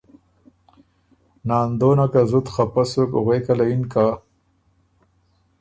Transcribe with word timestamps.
ناندونه 1.47 2.05
ګۀ 2.13 2.23
زُت 2.29 2.47
خپۀ 2.53 2.83
سُک 2.91 3.11
غوېکه 3.23 3.53
له 3.57 3.65
یِن 3.69 3.83
که 3.91 4.05